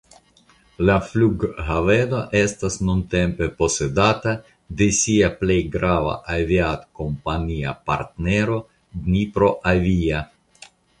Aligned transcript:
La 0.89 0.93
flughaveno 1.09 2.21
estas 2.39 2.77
nuntempe 2.87 3.49
posedata 3.61 4.33
de 4.81 4.89
sia 5.03 5.31
plej 5.45 5.61
grava 5.79 6.19
aviadkompania 6.39 7.79
partnero 7.91 8.61
Dniproavia. 9.07 10.29